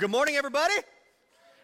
[0.00, 0.72] Good morning, everybody.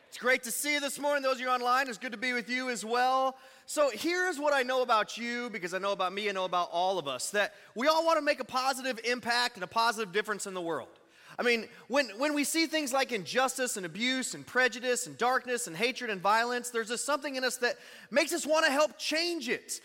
[0.08, 1.22] It's great to see you this morning.
[1.22, 3.34] Those of you online, it's good to be with you as well.
[3.64, 6.68] So, here's what I know about you because I know about me, I know about
[6.70, 10.12] all of us that we all want to make a positive impact and a positive
[10.12, 10.90] difference in the world.
[11.38, 15.66] I mean, when, when we see things like injustice and abuse and prejudice and darkness
[15.66, 17.76] and hatred and violence, there's just something in us that
[18.10, 19.80] makes us want to help change it.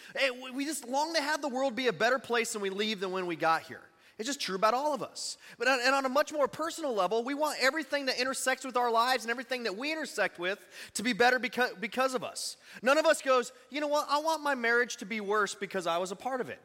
[0.54, 3.12] We just long to have the world be a better place when we leave than
[3.12, 3.80] when we got here.
[4.22, 5.40] It's just true about all of us.
[5.58, 8.92] But and on a much more personal level, we want everything that intersects with our
[8.92, 10.60] lives and everything that we intersect with
[10.94, 12.58] to be better because, because of us.
[12.84, 15.88] None of us goes, you know what, I want my marriage to be worse because
[15.88, 16.60] I was a part of it.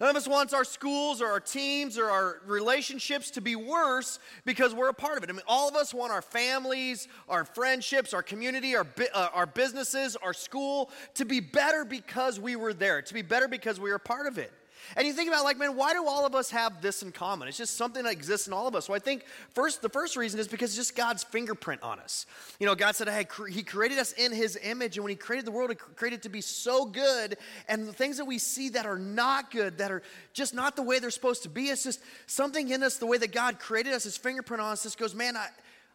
[0.00, 4.18] None of us wants our schools or our teams or our relationships to be worse
[4.44, 5.30] because we're a part of it.
[5.30, 9.46] I mean, all of us want our families, our friendships, our community, our, uh, our
[9.46, 13.90] businesses, our school to be better because we were there, to be better because we
[13.90, 14.52] were a part of it.
[14.96, 17.48] And you think about like, man, why do all of us have this in common?
[17.48, 18.86] It's just something that exists in all of us.
[18.86, 22.26] So I think first, the first reason is because it's just God's fingerprint on us.
[22.58, 25.46] You know, God said, hey, He created us in His image, and when He created
[25.46, 27.36] the world, He created it to be so good.
[27.68, 30.82] And the things that we see that are not good, that are just not the
[30.82, 33.92] way they're supposed to be, it's just something in us, the way that God created
[33.92, 35.48] us, His fingerprint on us, just goes, man, I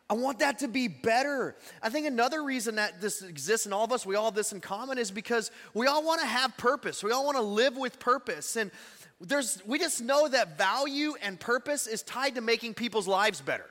[0.08, 1.56] I want that to be better.
[1.82, 4.54] I think another reason that this exists in all of us, we all have this
[4.54, 7.04] in common, is because we all want to have purpose.
[7.04, 8.56] We all want to live with purpose.
[8.56, 8.70] And
[9.20, 13.66] there's, we just know that value and purpose is tied to making people's lives better.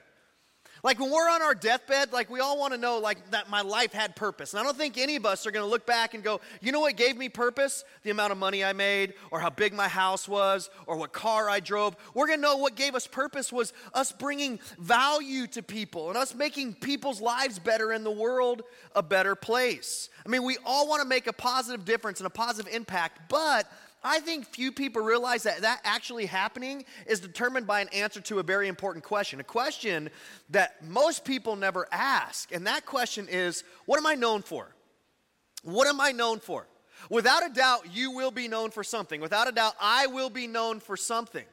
[0.85, 3.63] Like when we're on our deathbed, like we all want to know like that my
[3.63, 4.53] life had purpose.
[4.53, 6.73] And I don't think any of us are going to look back and go, "You
[6.73, 7.85] know what gave me purpose?
[8.03, 11.49] The amount of money I made or how big my house was or what car
[11.49, 15.63] I drove." We're going to know what gave us purpose was us bringing value to
[15.63, 18.63] people and us making people's lives better and the world
[18.95, 20.11] a better place.
[20.27, 23.67] I mean, we all want to make a positive difference and a positive impact, but
[24.05, 28.39] I think few people realize that that actually happening is determined by an answer to
[28.39, 30.11] a very important question, a question
[30.51, 32.53] that most people never ask.
[32.53, 34.69] And that question is what am I known for?
[35.63, 36.67] What am I known for?
[37.09, 39.21] Without a doubt, you will be known for something.
[39.21, 41.45] Without a doubt, I will be known for something.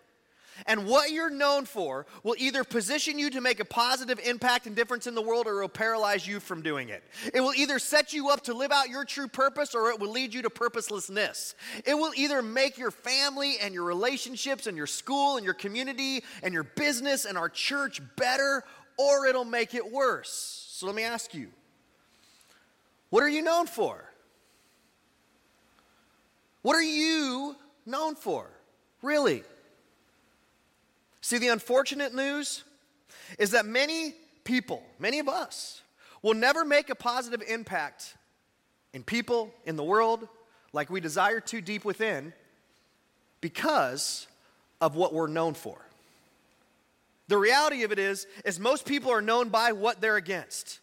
[0.65, 4.75] And what you're known for will either position you to make a positive impact and
[4.75, 7.03] difference in the world or it will paralyze you from doing it.
[7.33, 10.11] It will either set you up to live out your true purpose or it will
[10.11, 11.55] lead you to purposelessness.
[11.85, 16.23] It will either make your family and your relationships and your school and your community
[16.43, 18.63] and your business and our church better
[18.97, 20.67] or it'll make it worse.
[20.69, 21.49] So let me ask you
[23.09, 24.05] what are you known for?
[26.61, 27.55] What are you
[27.85, 28.49] known for?
[29.01, 29.43] Really?
[31.31, 32.65] See, the unfortunate news
[33.39, 35.81] is that many people, many of us,
[36.21, 38.17] will never make a positive impact
[38.93, 40.27] in people, in the world,
[40.73, 42.33] like we desire to deep within
[43.39, 44.27] because
[44.81, 45.77] of what we're known for.
[47.29, 50.81] The reality of it is, is most people are known by what they're against.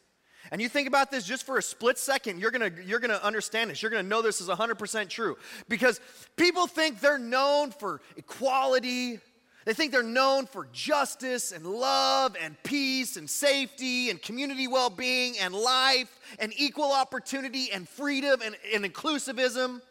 [0.51, 3.69] And you think about this just for a split second, you're gonna, you're gonna understand
[3.69, 3.83] this.
[3.83, 5.37] You're gonna know this is 100% true.
[5.69, 6.01] Because
[6.37, 9.21] people think they're known for equality,
[9.69, 14.89] they think they're known for justice and love and peace and safety and community well
[14.89, 16.09] being and life
[16.39, 19.83] and equal opportunity and freedom and, and inclusivism.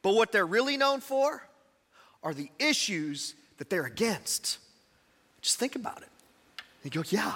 [0.00, 1.42] But what they're really known for
[2.22, 4.58] are the issues that they're against.
[5.42, 6.10] Just think about it.
[6.84, 7.34] You go, yeah.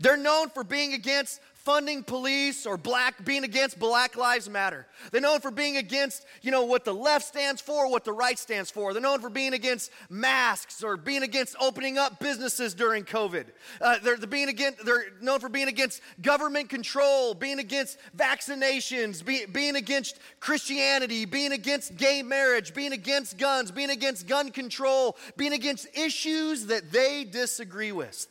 [0.00, 5.20] They're known for being against funding police or black being against black lives matter they're
[5.20, 8.70] known for being against you know what the left stands for what the right stands
[8.70, 13.44] for they're known for being against masks or being against opening up businesses during covid
[13.82, 19.22] uh, they're, they're, being against, they're known for being against government control being against vaccinations
[19.22, 25.18] be, being against christianity being against gay marriage being against guns being against gun control
[25.36, 28.26] being against issues that they disagree with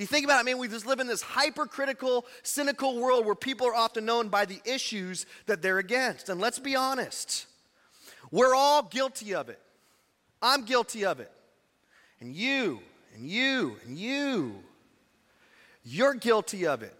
[0.00, 3.34] you think about it, I mean, we just live in this hypercritical, cynical world where
[3.34, 6.28] people are often known by the issues that they're against.
[6.28, 7.46] And let's be honest,
[8.30, 9.60] we're all guilty of it.
[10.40, 11.32] I'm guilty of it.
[12.20, 12.80] And you,
[13.14, 14.56] and you, and you,
[15.84, 16.94] you're guilty of it.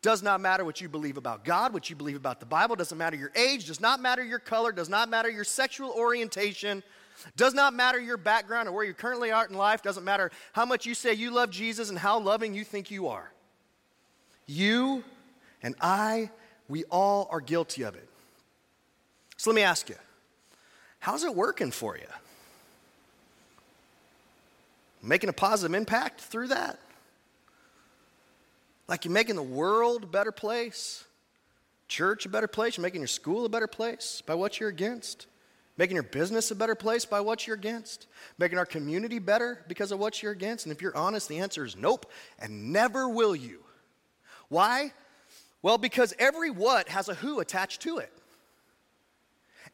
[0.00, 2.98] Does not matter what you believe about God, what you believe about the Bible, doesn't
[2.98, 6.82] matter your age, does not matter your color, does not matter your sexual orientation,
[7.36, 10.64] does not matter your background or where you currently are in life, doesn't matter how
[10.64, 13.32] much you say you love Jesus and how loving you think you are.
[14.46, 15.04] You
[15.62, 16.30] and I,
[16.68, 18.08] we all are guilty of it.
[19.36, 19.96] So let me ask you
[21.00, 22.06] how's it working for you?
[25.02, 26.78] Making a positive impact through that?
[28.88, 31.04] Like you're making the world a better place,
[31.88, 35.26] church a better place, you're making your school a better place by what you're against?
[35.78, 38.06] Making your business a better place by what you're against?
[38.38, 40.66] Making our community better because of what you're against?
[40.66, 43.60] And if you're honest, the answer is nope, and never will you.
[44.48, 44.92] Why?
[45.62, 48.12] Well, because every what has a who attached to it.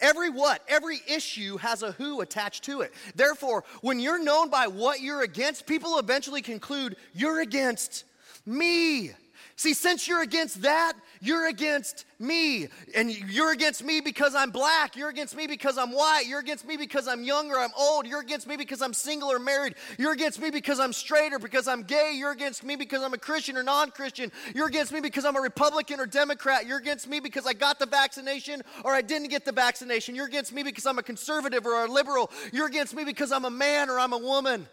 [0.00, 2.95] Every what, every issue has a who attached to it.
[3.17, 8.05] Therefore, when you're known by what you're against, people eventually conclude you're against
[8.47, 9.11] me.
[9.59, 12.69] See, since you're against that, you're against me.
[12.95, 14.95] And you're against me because I'm black.
[14.95, 16.27] You're against me because I'm white.
[16.29, 18.07] You're against me because I'm young or I'm old.
[18.07, 19.75] You're against me because I'm single or married.
[19.99, 22.15] You're against me because I'm straight or because I'm gay.
[22.15, 24.31] You're against me because I'm a Christian or non Christian.
[24.55, 26.65] You're against me because I'm a Republican or Democrat.
[26.65, 30.15] You're against me because I got the vaccination or I didn't get the vaccination.
[30.15, 32.31] You're against me because I'm a conservative or a liberal.
[32.53, 34.69] You're against me because I'm a man or I'm a woman.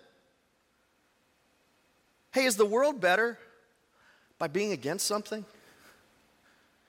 [2.33, 3.39] Hey, is the world better?
[4.39, 5.45] By being against something?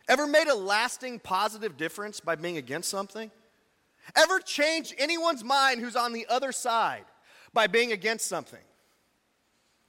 [0.08, 3.30] Ever made a lasting positive difference by being against something?
[4.14, 7.04] Ever changed anyone's mind who's on the other side
[7.52, 8.60] by being against something?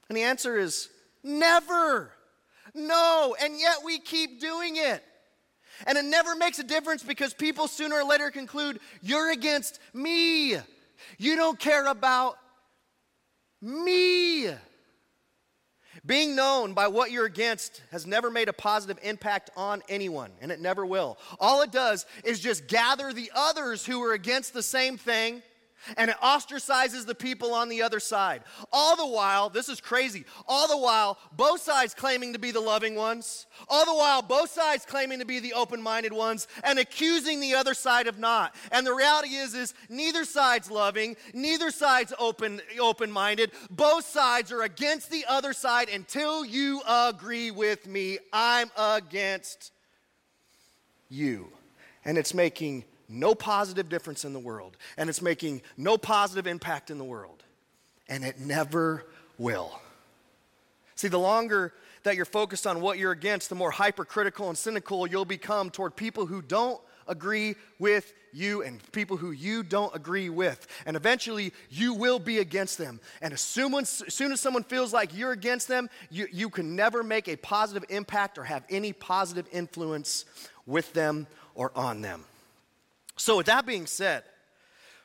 [0.09, 0.89] And the answer is
[1.23, 2.11] never.
[2.73, 5.03] No, and yet we keep doing it.
[5.85, 10.55] And it never makes a difference because people sooner or later conclude, you're against me.
[11.19, 12.37] You don't care about
[13.61, 14.49] me.
[16.07, 20.53] Being known by what you're against has never made a positive impact on anyone, and
[20.53, 21.17] it never will.
[21.37, 25.43] All it does is just gather the others who are against the same thing
[25.95, 28.41] and it ostracizes the people on the other side.
[28.71, 32.59] All the while, this is crazy, all the while, both sides claiming to be the
[32.59, 36.79] loving ones, all the while, both sides claiming to be the open minded ones, and
[36.79, 38.55] accusing the other side of not.
[38.71, 43.51] And the reality is, is neither side's loving, neither side's open open minded.
[43.69, 48.17] Both sides are against the other side until you agree with me.
[48.33, 49.71] I'm against
[51.09, 51.49] you.
[52.05, 56.89] And it's making no positive difference in the world, and it's making no positive impact
[56.91, 57.43] in the world,
[58.07, 59.05] and it never
[59.37, 59.79] will.
[60.95, 61.73] See, the longer
[62.03, 65.95] that you're focused on what you're against, the more hypercritical and cynical you'll become toward
[65.95, 70.67] people who don't agree with you and people who you don't agree with.
[70.85, 72.99] And eventually, you will be against them.
[73.21, 76.75] And as soon as, soon as someone feels like you're against them, you, you can
[76.75, 80.25] never make a positive impact or have any positive influence
[80.65, 82.23] with them or on them.
[83.17, 84.23] So, with that being said,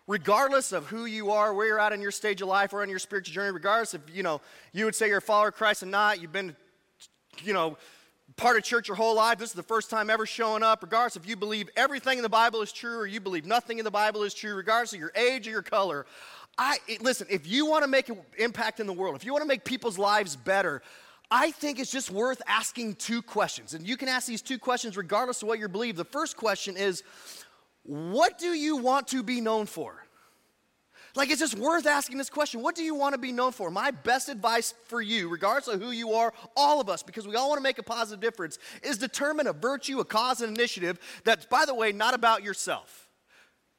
[0.06, 2.90] regardless of who you are, where you're at in your stage of life or on
[2.90, 4.40] your spiritual journey, regardless if you know
[4.72, 6.54] you would say you're a follower of Christ or not, you've been,
[7.42, 7.78] you know,
[8.36, 11.16] part of church your whole life, this is the first time ever showing up, regardless
[11.16, 13.90] if you believe everything in the Bible is true or you believe nothing in the
[13.90, 16.06] Bible is true, regardless of your age or your color.
[16.58, 19.42] I listen, if you want to make an impact in the world, if you want
[19.42, 20.82] to make people's lives better,
[21.30, 23.72] I think it's just worth asking two questions.
[23.72, 25.96] And you can ask these two questions regardless of what you believe.
[25.96, 27.02] The first question is
[27.84, 30.02] what do you want to be known for?
[31.14, 32.62] Like, it's just worth asking this question.
[32.62, 33.70] What do you want to be known for?
[33.70, 37.36] My best advice for you, regardless of who you are, all of us, because we
[37.36, 40.98] all want to make a positive difference, is determine a virtue, a cause, an initiative
[41.24, 43.01] that's, by the way, not about yourself.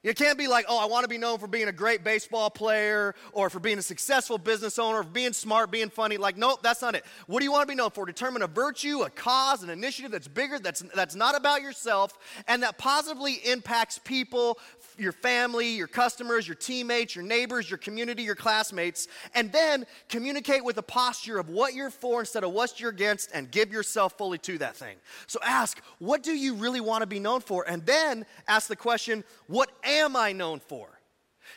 [0.04, 2.50] You can't be like, oh, I want to be known for being a great baseball
[2.50, 6.18] player or for being a successful business owner, or being smart, being funny.
[6.18, 7.06] Like, nope, that's not it.
[7.26, 8.06] What do you want to be known for?
[8.06, 12.18] Determine a virtue, a cause, an initiative that's bigger, that's, that's not about yourself,
[12.50, 14.60] and that positively impacts people,
[14.98, 20.64] your family, your customers, your teammates, your neighbors, your community, your classmates, and then communicate
[20.64, 24.18] with a posture of what you're for instead of what you're against and give yourself
[24.18, 24.98] fully to that thing.
[25.28, 27.68] So ask, what do you really want to be known for?
[27.68, 30.93] And then ask the question, what am I known for?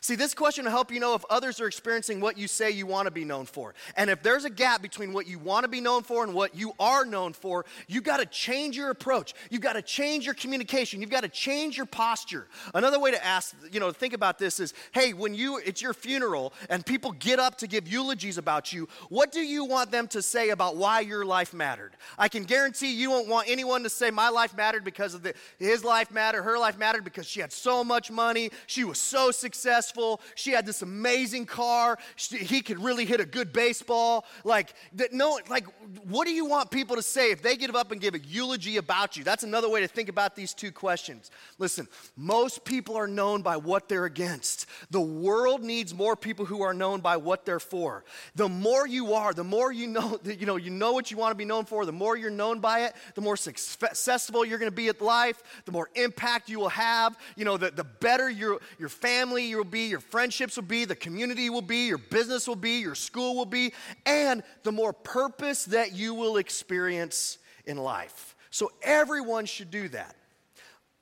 [0.06, 2.86] See, this question will help you know if others are experiencing what you say you
[2.86, 3.74] want to be known for.
[3.96, 6.54] And if there's a gap between what you want to be known for and what
[6.54, 9.34] you are known for, you got to change your approach.
[9.50, 11.00] You've got to change your communication.
[11.00, 12.46] You've got to change your posture.
[12.72, 15.92] Another way to ask, you know, think about this is, hey, when you it's your
[15.92, 20.06] funeral and people get up to give eulogies about you, what do you want them
[20.06, 21.96] to say about why your life mattered?
[22.16, 25.34] I can guarantee you won't want anyone to say my life mattered because of the,
[25.58, 29.32] his life mattered, her life mattered because she had so much money, she was so
[29.32, 30.20] successful successful.
[30.34, 31.98] She had this amazing car.
[32.16, 34.24] She, he could really hit a good baseball.
[34.44, 35.66] Like, that, no, like,
[36.04, 38.76] what do you want people to say if they get up and give a eulogy
[38.76, 39.24] about you?
[39.24, 41.30] That's another way to think about these two questions.
[41.58, 44.66] Listen, most people are known by what they're against.
[44.90, 48.04] The world needs more people who are known by what they're for.
[48.34, 51.32] The more you are, the more you know, you know, you know what you want
[51.32, 54.70] to be known for, the more you're known by it, the more successful you're going
[54.70, 58.28] to be at life, the more impact you will have, you know, the, the better
[58.28, 61.98] your, your family you will be, your friendships will be, the community will be, your
[61.98, 63.72] business will be, your school will be,
[64.06, 68.34] and the more purpose that you will experience in life.
[68.50, 70.14] So everyone should do that.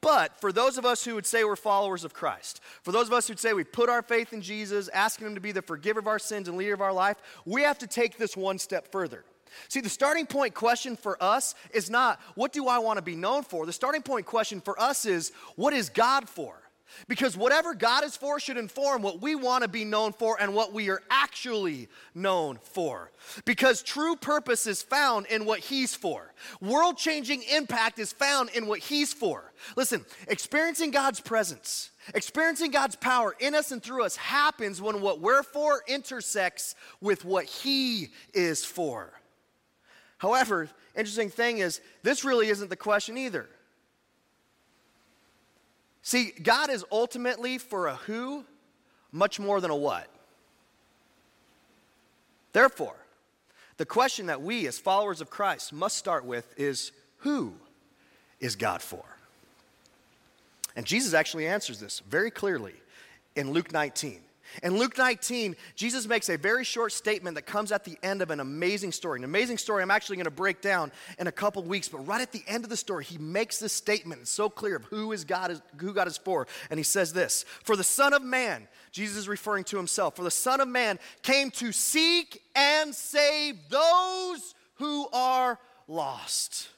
[0.04, 3.14] but for those of us who would say we're followers of Christ, for those of
[3.14, 5.98] us who'd say we put our faith in Jesus, asking Him to be the forgiver
[5.98, 7.16] of our sins and leader of our life,
[7.46, 9.24] we have to take this one step further.
[9.68, 13.16] See, the starting point question for us is not, what do I want to be
[13.16, 13.64] known for?
[13.64, 16.54] The starting point question for us is, what is God for?
[17.08, 20.54] Because whatever God is for should inform what we want to be known for and
[20.54, 23.10] what we are actually known for.
[23.44, 26.32] Because true purpose is found in what He's for.
[26.60, 29.52] World changing impact is found in what He's for.
[29.76, 35.20] Listen, experiencing God's presence, experiencing God's power in us and through us happens when what
[35.20, 39.12] we're for intersects with what He is for.
[40.18, 43.48] However, interesting thing is, this really isn't the question either.
[46.04, 48.44] See, God is ultimately for a who
[49.10, 50.06] much more than a what.
[52.52, 52.94] Therefore,
[53.78, 57.54] the question that we as followers of Christ must start with is who
[58.38, 59.02] is God for?
[60.76, 62.74] And Jesus actually answers this very clearly
[63.34, 64.20] in Luke 19.
[64.62, 68.30] In Luke 19, Jesus makes a very short statement that comes at the end of
[68.30, 69.18] an amazing story.
[69.18, 72.20] An amazing story I'm actually going to break down in a couple weeks, but right
[72.20, 74.22] at the end of the story, he makes this statement.
[74.22, 76.46] It's so clear of who is God is who God is for.
[76.70, 80.24] And he says this: For the Son of Man, Jesus is referring to himself, for
[80.24, 85.58] the Son of Man came to seek and save those who are
[85.88, 86.68] lost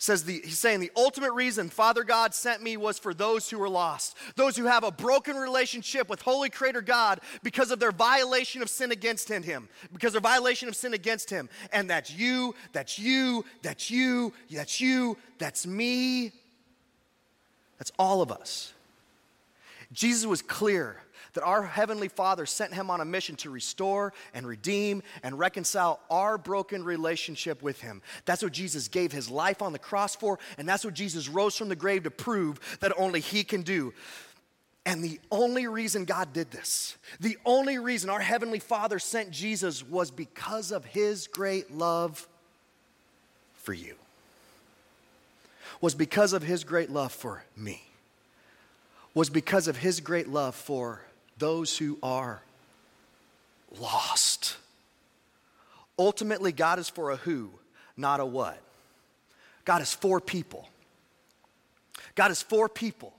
[0.00, 3.58] says the, he's saying the ultimate reason Father God sent me was for those who
[3.58, 7.92] were lost, those who have a broken relationship with Holy Creator God because of their
[7.92, 11.50] violation of sin against Him, because their violation of sin against Him.
[11.70, 16.32] And that's you, that's you, that's you, that's you, that's me,
[17.78, 18.72] that's all of us.
[19.92, 20.96] Jesus was clear
[21.34, 26.00] that our Heavenly Father sent him on a mission to restore and redeem and reconcile
[26.10, 28.02] our broken relationship with him.
[28.24, 31.56] That's what Jesus gave his life on the cross for, and that's what Jesus rose
[31.56, 33.92] from the grave to prove that only he can do.
[34.86, 39.86] And the only reason God did this, the only reason our Heavenly Father sent Jesus
[39.86, 42.26] was because of His great love
[43.54, 43.94] for you,
[45.82, 47.82] was because of His great love for me,
[49.12, 51.02] was because of His great love for
[51.40, 52.40] those who are
[53.80, 54.56] lost.
[55.98, 57.50] Ultimately, God is for a who,
[57.96, 58.58] not a what.
[59.64, 60.68] God is for people.
[62.14, 63.12] God is for people.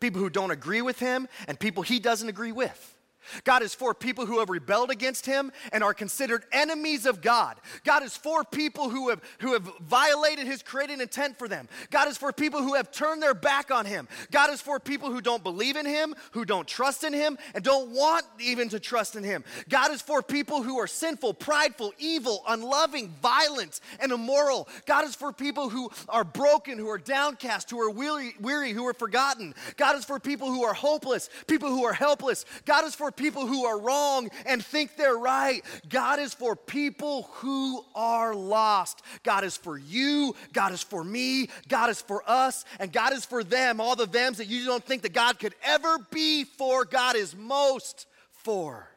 [0.00, 2.96] People who don't agree with him and people he doesn't agree with.
[3.44, 7.58] God is for people who have rebelled against him and are considered enemies of God.
[7.84, 11.68] God is for people who have, who have violated his created intent for them.
[11.90, 14.08] God is for people who have turned their back on him.
[14.30, 17.62] God is for people who don't believe in him, who don't trust in him, and
[17.62, 19.44] don't want even to trust in him.
[19.68, 24.68] God is for people who are sinful, prideful, evil, unloving, violent, and immoral.
[24.86, 28.86] God is for people who are broken, who are downcast, who are weary, weary who
[28.86, 29.54] are forgotten.
[29.76, 32.44] God is for people who are hopeless, people who are helpless.
[32.64, 35.62] God is for people who are wrong and think they're right.
[35.88, 39.02] God is for people who are lost.
[39.22, 40.34] God is for you.
[40.52, 41.48] God is for me.
[41.68, 42.64] God is for us.
[42.78, 43.80] And God is for them.
[43.80, 47.36] All the thems that you don't think that God could ever be for, God is
[47.36, 48.88] most for.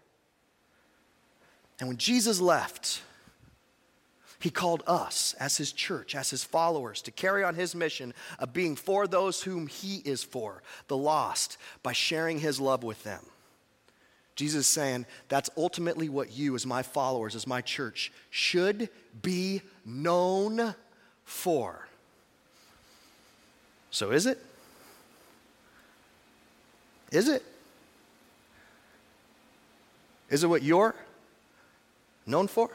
[1.80, 3.02] And when Jesus left,
[4.40, 8.54] he called us as his church, as his followers, to carry on his mission of
[8.54, 13.26] being for those whom he is for, the lost, by sharing his love with them.
[14.36, 18.90] Jesus is saying that's ultimately what you, as my followers, as my church, should
[19.22, 20.76] be known
[21.24, 21.88] for.
[23.92, 24.40] So is it?
[27.12, 27.44] Is it?
[30.30, 30.96] Is it what you're
[32.26, 32.70] known for?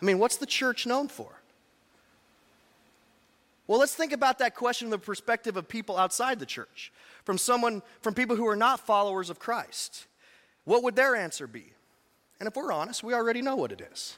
[0.00, 1.30] I mean, what's the church known for?
[3.68, 6.90] Well, let's think about that question from the perspective of people outside the church
[7.28, 10.06] from someone, from people who are not followers of Christ,
[10.64, 11.74] what would their answer be?
[12.40, 14.16] And if we're honest, we already know what it is.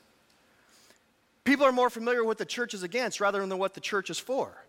[1.42, 4.10] People are more familiar with what the church is against rather than what the church
[4.10, 4.64] is for.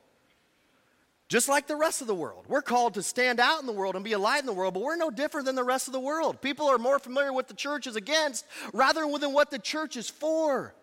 [1.29, 2.45] Just like the rest of the world.
[2.48, 4.74] We're called to stand out in the world and be a light in the world,
[4.74, 6.41] but we're no different than the rest of the world.
[6.41, 8.43] People are more familiar with the church is against
[8.74, 10.74] rather than what the church is for.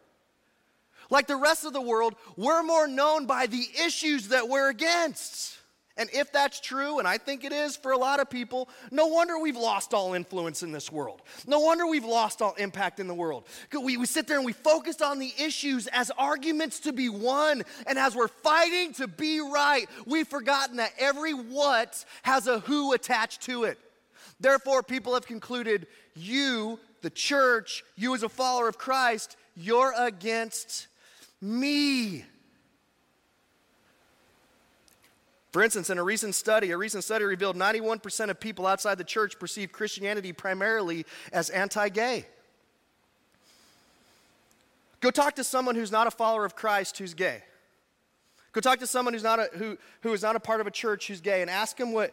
[1.11, 5.58] Like the rest of the world, we're more known by the issues that we're against.
[5.99, 9.09] And if that's true, and I think it is for a lot of people, no
[9.09, 11.23] wonder we've lost all influence in this world.
[11.45, 13.45] No wonder we've lost all impact in the world.
[13.73, 17.65] We, we sit there and we focus on the issues as arguments to be won.
[17.87, 22.93] And as we're fighting to be right, we've forgotten that every what has a who
[22.93, 23.79] attached to it.
[24.39, 30.87] Therefore, people have concluded you, the church, you as a follower of Christ, you're against
[31.41, 32.25] me.
[35.51, 39.05] For instance, in a recent study, a recent study revealed 91% of people outside the
[39.05, 42.27] church perceive Christianity primarily as anti gay.
[45.01, 47.43] Go talk to someone who's not a follower of Christ who's gay.
[48.53, 50.71] Go talk to someone who's not a, who, who is not a part of a
[50.71, 52.13] church who's gay and ask them what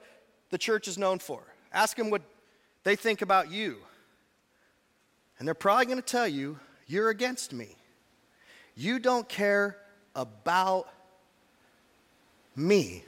[0.52, 1.42] the church is known for.
[1.74, 2.22] Ask them what
[2.84, 3.78] they think about you.
[5.40, 7.76] And they're probably going to tell you, you're against me.
[8.76, 9.78] You don't care
[10.16, 10.88] about
[12.56, 13.04] me.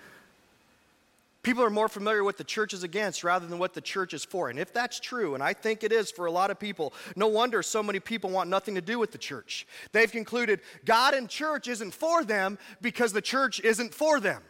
[1.48, 4.25] People are more familiar with the church is against rather than what the church is
[4.25, 4.50] for.
[4.50, 7.27] And if that's true, and I think it is for a lot of people, no
[7.27, 9.66] wonder so many people want nothing to do with the church.
[9.94, 14.44] They've concluded God and church isn't for them because the church isn't for them.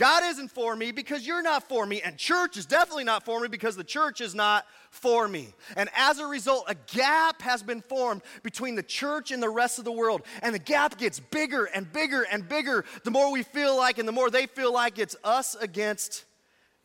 [0.00, 3.38] God isn't for me because you're not for me, and church is definitely not for
[3.38, 5.52] me because the church is not for me.
[5.76, 9.78] And as a result, a gap has been formed between the church and the rest
[9.78, 10.22] of the world.
[10.40, 14.08] And the gap gets bigger and bigger and bigger the more we feel like and
[14.08, 16.24] the more they feel like it's us against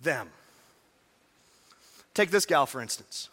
[0.01, 0.27] them.
[2.13, 3.29] Take this gal, for instance.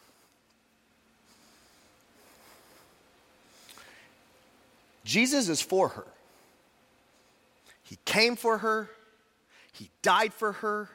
[5.05, 6.07] Jesus is for her.
[7.83, 8.89] He came for her.
[9.73, 10.89] He died for her.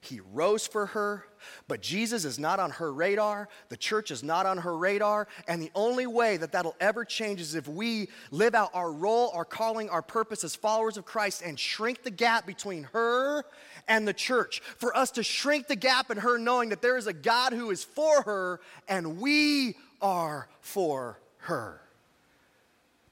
[0.00, 1.24] He rose for her,
[1.68, 3.48] but Jesus is not on her radar.
[3.68, 5.28] The church is not on her radar.
[5.46, 9.30] And the only way that that'll ever change is if we live out our role,
[9.32, 13.44] our calling, our purpose as followers of Christ and shrink the gap between her
[13.86, 14.58] and the church.
[14.60, 17.70] For us to shrink the gap in her knowing that there is a God who
[17.70, 21.80] is for her and we are for her.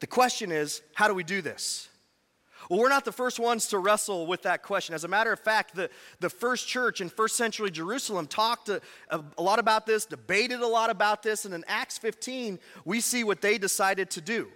[0.01, 1.90] The question is how do we do this?
[2.71, 4.95] Well, we're not the first ones to wrestle with that question.
[4.95, 8.81] As a matter of fact, the, the first church in first century Jerusalem talked a,
[9.09, 13.01] a, a lot about this, debated a lot about this, and in Acts 15, we
[13.01, 14.47] see what they decided to do.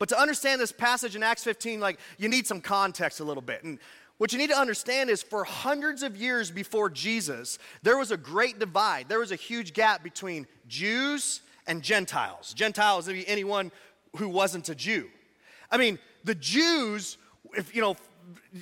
[0.00, 3.40] But to understand this passage in Acts 15, like you need some context a little
[3.40, 3.62] bit.
[3.62, 3.78] And
[4.18, 8.16] what you need to understand is for hundreds of years before Jesus, there was a
[8.16, 9.08] great divide.
[9.08, 12.54] There was a huge gap between Jews and Gentiles.
[12.54, 13.70] Gentiles, would be anyone
[14.16, 15.08] who wasn't a Jew.
[15.70, 17.18] I mean, the Jews
[17.56, 17.96] if you know,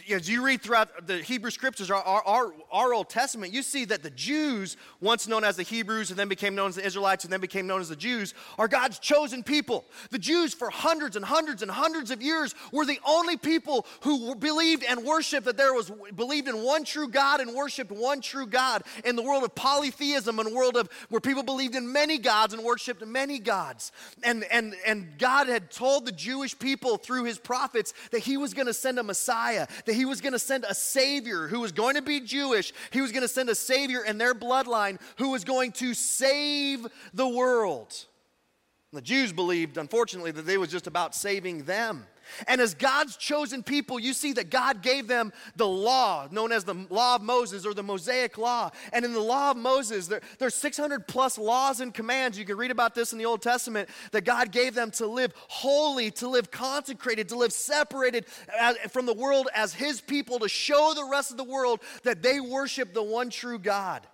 [0.08, 4.02] as you read throughout the Hebrew scriptures, our, our, our, Old Testament, you see that
[4.02, 7.32] the Jews, once known as the Hebrews and then became known as the Israelites and
[7.32, 9.84] then became known as the Jews, are God's chosen people.
[10.10, 14.34] The Jews, for hundreds and hundreds and hundreds of years, were the only people who
[14.36, 18.46] believed and worshiped that there was, believed in one true God and worshiped one true
[18.46, 22.54] God in the world of polytheism and world of where people believed in many gods
[22.54, 23.90] and worshiped many gods.
[24.22, 28.54] And, and, and God had told the Jewish people through his prophets that he was
[28.54, 31.72] going to send a Messiah that he was going to send a Savior who was
[31.72, 32.72] going to be Jewish.
[32.90, 36.86] He was going to send a Savior in their bloodline who was going to save
[37.12, 38.06] the world.
[38.92, 42.06] The Jews believed, unfortunately, that they was just about saving them.
[42.46, 46.64] And as God's chosen people, you see that God gave them the law, known as
[46.64, 48.70] the law of Moses or the Mosaic law.
[48.92, 52.38] And in the law of Moses, there, there's 600 plus laws and commands.
[52.38, 55.32] You can read about this in the Old Testament that God gave them to live
[55.48, 58.26] holy, to live consecrated, to live separated
[58.60, 62.22] uh, from the world as His people, to show the rest of the world that
[62.22, 64.06] they worship the one true God.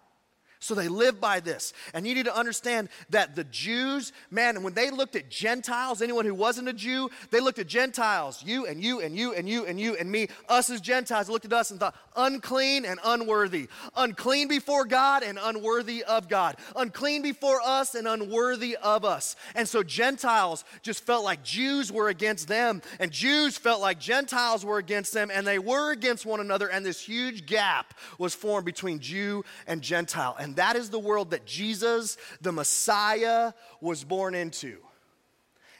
[0.58, 1.72] So they live by this.
[1.92, 6.24] And you need to understand that the Jews, man, when they looked at Gentiles, anyone
[6.24, 9.66] who wasn't a Jew, they looked at Gentiles, you and you and you and you
[9.66, 13.68] and you and me, us as Gentiles, looked at us and thought, unclean and unworthy.
[13.96, 16.56] Unclean before God and unworthy of God.
[16.74, 19.36] Unclean before us and unworthy of us.
[19.54, 24.64] And so Gentiles just felt like Jews were against them, and Jews felt like Gentiles
[24.64, 28.64] were against them, and they were against one another, and this huge gap was formed
[28.64, 30.36] between Jew and Gentile.
[30.54, 34.78] That is the world that Jesus, the Messiah, was born into.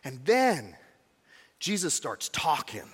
[0.03, 0.77] And then
[1.61, 2.89] Jesus starts talking.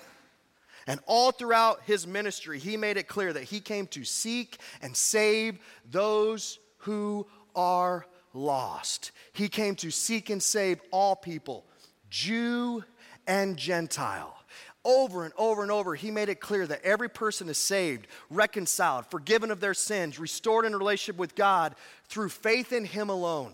[0.85, 4.95] And all throughout his ministry, he made it clear that he came to seek and
[4.95, 5.57] save
[5.89, 9.11] those who are lost.
[9.31, 11.65] He came to seek and save all people,
[12.09, 12.83] Jew
[13.25, 14.42] and Gentile
[14.85, 19.05] over and over and over, he made it clear that every person is saved, reconciled,
[19.07, 21.75] forgiven of their sins, restored in relationship with God
[22.07, 23.53] through faith in him alone.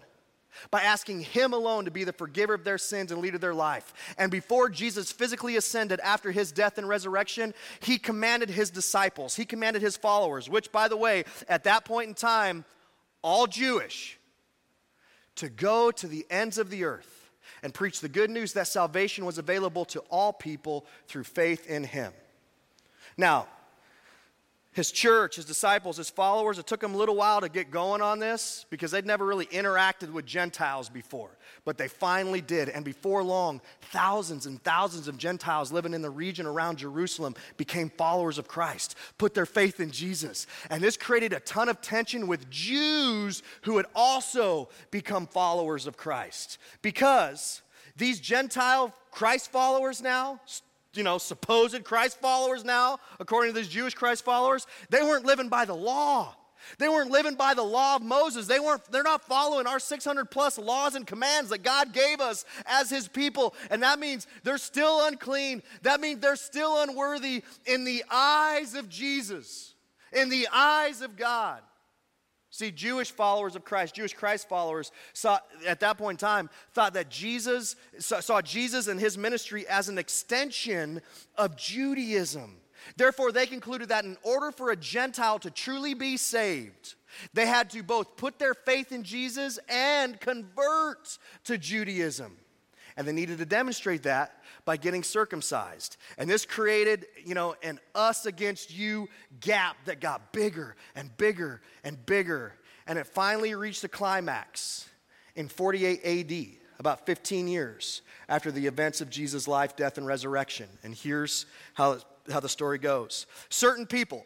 [0.71, 3.53] By asking Him alone to be the forgiver of their sins and leader of their
[3.53, 3.93] life.
[4.17, 9.45] And before Jesus physically ascended after His death and resurrection, He commanded His disciples, He
[9.45, 12.65] commanded His followers, which, by the way, at that point in time,
[13.21, 14.17] all Jewish,
[15.35, 17.18] to go to the ends of the earth
[17.63, 21.83] and preach the good news that salvation was available to all people through faith in
[21.83, 22.13] him.
[23.17, 23.47] Now,
[24.71, 28.01] his church, his disciples, his followers, it took them a little while to get going
[28.01, 31.31] on this because they'd never really interacted with Gentiles before.
[31.65, 32.69] But they finally did.
[32.69, 37.89] And before long, thousands and thousands of Gentiles living in the region around Jerusalem became
[37.89, 40.47] followers of Christ, put their faith in Jesus.
[40.69, 45.97] And this created a ton of tension with Jews who had also become followers of
[45.97, 46.57] Christ.
[46.81, 47.61] Because
[47.97, 50.39] these Gentile Christ followers now,
[50.93, 55.49] you know, supposed Christ followers now, according to these Jewish Christ followers, they weren't living
[55.49, 56.35] by the law.
[56.77, 58.47] They weren't living by the law of Moses.
[58.47, 62.45] They weren't, they're not following our 600 plus laws and commands that God gave us
[62.65, 63.53] as his people.
[63.69, 65.63] And that means they're still unclean.
[65.81, 69.73] That means they're still unworthy in the eyes of Jesus,
[70.13, 71.61] in the eyes of God.
[72.51, 76.93] See, Jewish followers of Christ, Jewish Christ followers, saw at that point in time thought
[76.93, 81.01] that Jesus saw Jesus and his ministry as an extension
[81.37, 82.58] of Judaism.
[82.97, 86.95] Therefore, they concluded that in order for a Gentile to truly be saved,
[87.33, 92.37] they had to both put their faith in Jesus and convert to Judaism.
[92.97, 95.97] And they needed to demonstrate that by getting circumcised.
[96.17, 99.07] And this created, you know, an us against you
[99.39, 102.53] gap that got bigger and bigger and bigger.
[102.87, 104.89] And it finally reached a climax
[105.35, 110.67] in 48 AD, about 15 years after the events of Jesus' life, death, and resurrection.
[110.83, 111.99] And here's how,
[112.31, 114.25] how the story goes certain people,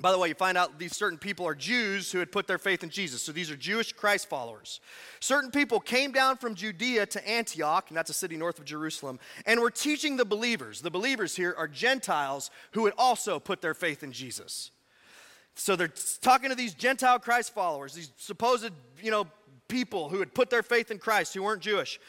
[0.00, 2.58] by the way, you find out these certain people are Jews who had put their
[2.58, 3.22] faith in Jesus.
[3.22, 4.80] So these are Jewish Christ followers.
[5.20, 9.18] Certain people came down from Judea to Antioch, and that's a city north of Jerusalem,
[9.44, 10.80] and were teaching the believers.
[10.80, 14.70] The believers here are Gentiles who had also put their faith in Jesus.
[15.54, 18.70] So they're talking to these Gentile Christ followers, these supposed,
[19.02, 19.26] you know,
[19.68, 22.00] people who had put their faith in Christ who weren't Jewish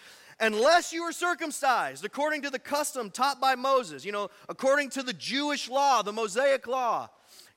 [0.41, 5.03] unless you were circumcised according to the custom taught by Moses, you know, according to
[5.03, 7.09] the Jewish law, the Mosaic law,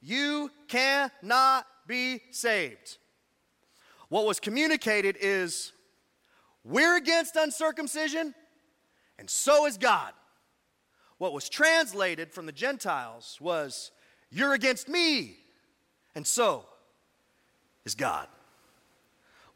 [0.03, 2.99] you cannot be saved.
[4.11, 5.73] What was communicated is
[6.63, 8.35] we're against uncircumcision,
[9.19, 10.13] and so is God.
[11.19, 13.91] What was translated from the Gentiles was
[14.31, 15.37] you're against me,
[16.15, 16.67] and so
[17.85, 18.29] is God.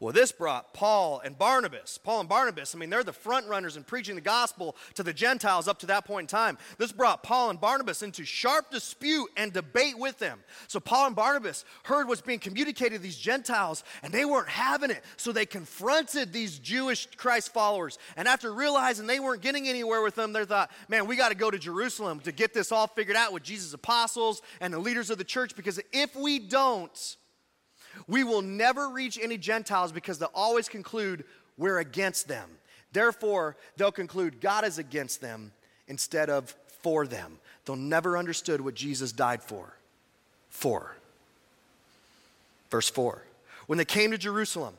[0.01, 1.97] Well, this brought Paul and Barnabas.
[1.97, 5.11] Paul and Barnabas, I mean, they're the front runners in preaching the gospel to the
[5.11, 6.57] Gentiles up to that point in time.
[6.77, 10.39] This brought Paul and Barnabas into sharp dispute and debate with them.
[10.69, 14.89] So Paul and Barnabas heard what's being communicated to these Gentiles, and they weren't having
[14.89, 15.03] it.
[15.17, 17.97] So they confronted these Jewish Christ followers.
[18.15, 21.35] And after realizing they weren't getting anywhere with them, they thought, man, we got to
[21.35, 25.09] go to Jerusalem to get this all figured out with Jesus' apostles and the leaders
[25.09, 27.17] of the church, because if we don't,
[28.07, 31.23] we will never reach any Gentiles because they'll always conclude
[31.57, 32.49] we're against them.
[32.93, 35.51] Therefore, they'll conclude God is against them
[35.87, 37.39] instead of for them.
[37.65, 39.73] They'll never understood what Jesus died for.
[40.49, 40.95] For.
[42.71, 43.23] Verse 4.
[43.67, 44.75] When they came to Jerusalem,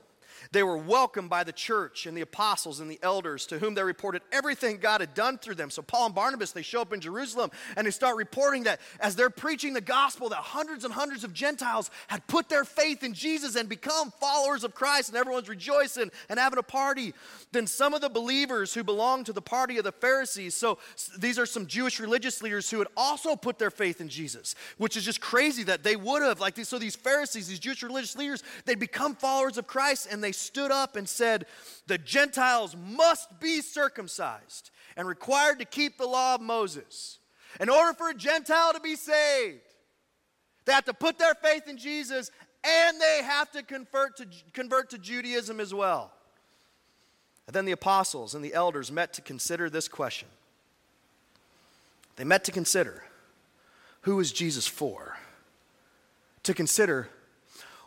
[0.52, 3.82] they were welcomed by the church and the apostles and the elders to whom they
[3.82, 5.70] reported everything God had done through them.
[5.70, 9.16] So Paul and Barnabas, they show up in Jerusalem and they start reporting that as
[9.16, 13.14] they're preaching the gospel, that hundreds and hundreds of Gentiles had put their faith in
[13.14, 17.14] Jesus and become followers of Christ, and everyone's rejoicing and having a party.
[17.52, 20.78] Then some of the believers who belonged to the party of the Pharisees, so
[21.18, 24.96] these are some Jewish religious leaders who had also put their faith in Jesus, which
[24.96, 28.42] is just crazy that they would have, like, so these Pharisees, these Jewish religious leaders,
[28.64, 31.46] they'd become followers of Christ and they stood up and said,
[31.86, 37.18] The Gentiles must be circumcised and required to keep the law of Moses.
[37.58, 39.60] In order for a Gentile to be saved,
[40.64, 42.30] they have to put their faith in Jesus
[42.62, 46.12] and they have to convert to, convert to Judaism as well.
[47.46, 50.28] And then the apostles and the elders met to consider this question.
[52.16, 53.02] They met to consider
[54.02, 55.16] who is Jesus for?
[56.44, 57.08] To consider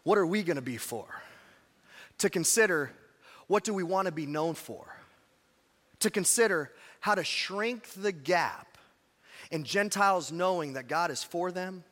[0.04, 1.06] what are we going to be for?
[2.20, 2.92] To consider
[3.48, 4.86] what do we want to be known for,
[6.00, 8.78] to consider how to shrink the gap
[9.52, 11.84] in Gentiles knowing that God is for them,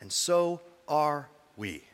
[0.00, 1.84] and so are we.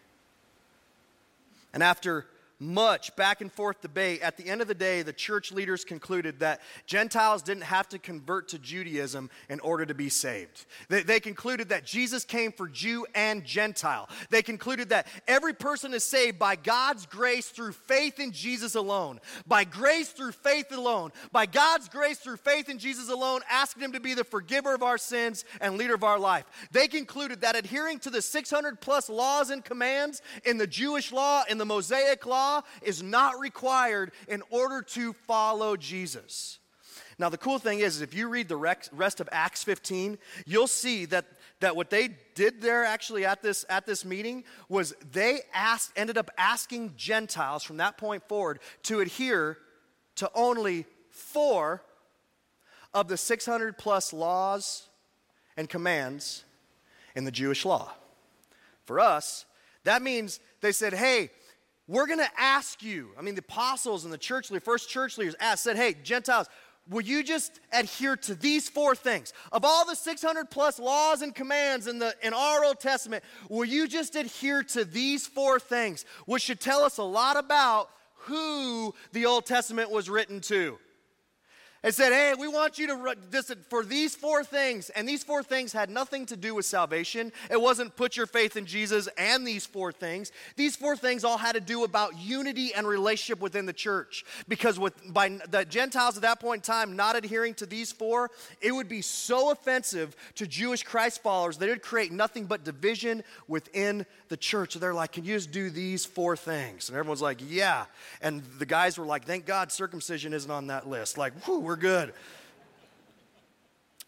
[1.75, 2.27] And after
[2.63, 6.41] much back and forth debate, at the end of the day, the church leaders concluded
[6.41, 10.65] that Gentiles didn't have to convert to Judaism in order to be saved.
[10.89, 14.09] They, they, concluded that Jesus came for Jew and Gentile.
[14.31, 19.21] They concluded that every person is saved by God's grace through faith in Jesus alone.
[19.47, 21.13] By grace through faith alone.
[21.33, 24.83] By God's grace through faith in Jesus alone, asking Him to be the forgiver of
[24.83, 26.45] our sins and leader of our life.
[26.71, 31.43] They concluded that adhering to the 600 plus laws and commands in the Jewish law,
[31.49, 32.52] in the Mosaic law,
[32.83, 36.59] is not required in order to follow Jesus.
[37.19, 41.05] Now, the cool thing is, if you read the rest of Acts 15, you'll see
[41.07, 41.27] that
[41.61, 46.19] that what they did there actually at this at this meeting was they asked ended
[46.19, 49.59] up asking Gentiles from that point forward to adhere
[50.17, 51.83] to only four
[52.93, 54.89] of the 600 plus laws
[55.57, 56.45] and commands
[57.15, 57.93] in the Jewish law.
[58.85, 59.47] For us,
[59.85, 61.31] that means they said, hey,
[61.93, 63.11] we're going to ask you.
[63.19, 66.49] I mean, the apostles and the church leaders, first church leaders asked, said, hey, Gentiles,
[66.89, 69.35] will you just adhere to these four things?
[69.53, 73.67] Of all the 600 plus laws and commands in, the, in our Old Testament, will
[73.67, 78.95] you just adhere to these four things, which should tell us a lot about who
[79.13, 80.79] the Old Testament was written to?
[81.83, 84.91] And said, Hey, we want you to this for these four things.
[84.91, 87.33] And these four things had nothing to do with salvation.
[87.51, 90.33] It wasn't put your faith in Jesus and these four things.
[90.57, 94.25] These four things all had to do about unity and relationship within the church.
[94.49, 98.31] Because with by the Gentiles at that point in time not adhering to these four,
[98.61, 102.65] it would be so offensive to Jewish Christ followers that it would create nothing but
[102.65, 104.75] division within the church.
[104.75, 106.89] So they're like, Can you just do these four things?
[106.89, 107.87] And everyone's like, Yeah.
[108.21, 111.19] And the guys were like, Thank God circumcision isn't on that list.
[111.19, 112.13] Like, whew, we're good.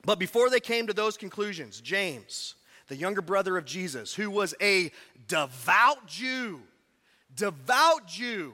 [0.04, 2.56] But before they came to those conclusions, James,
[2.88, 4.92] the younger brother of Jesus, who was a
[5.28, 6.60] devout Jew,
[7.34, 8.52] devout Jew,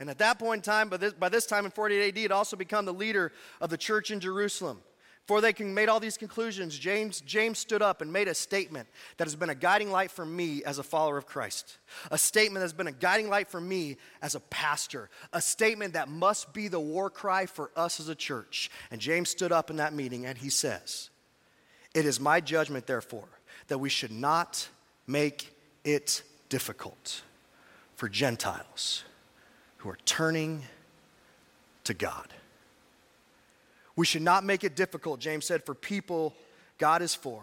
[0.00, 2.32] and at that point in time, by this, by this time in 48 AD, had
[2.32, 3.30] also become the leader
[3.60, 4.80] of the church in Jerusalem.
[5.26, 9.24] Before they made all these conclusions, James, James stood up and made a statement that
[9.24, 11.78] has been a guiding light for me as a follower of Christ.
[12.10, 15.08] A statement that's been a guiding light for me as a pastor.
[15.32, 18.70] A statement that must be the war cry for us as a church.
[18.90, 21.08] And James stood up in that meeting and he says,
[21.94, 23.28] It is my judgment, therefore,
[23.68, 24.68] that we should not
[25.06, 27.22] make it difficult
[27.96, 29.04] for Gentiles
[29.78, 30.64] who are turning
[31.84, 32.34] to God.
[33.96, 36.34] We should not make it difficult, James said, for people
[36.78, 37.42] God is for,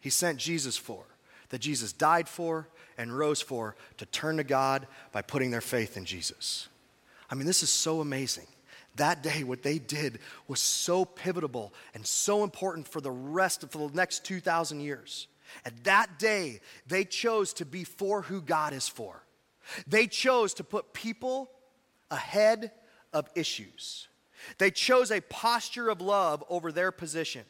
[0.00, 1.04] He sent Jesus for,
[1.50, 5.96] that Jesus died for and rose for, to turn to God by putting their faith
[5.96, 6.68] in Jesus.
[7.30, 8.46] I mean, this is so amazing.
[8.96, 13.70] That day, what they did was so pivotal and so important for the rest of
[13.70, 15.28] for the next 2,000 years.
[15.64, 19.22] At that day, they chose to be for who God is for.
[19.86, 21.50] They chose to put people
[22.10, 22.72] ahead
[23.12, 24.08] of issues.
[24.58, 27.44] They chose a posture of love over their position.